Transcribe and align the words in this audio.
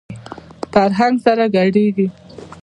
فرهنګ 0.73 1.15
سره 1.25 1.45
ګډېږي. 1.55 2.07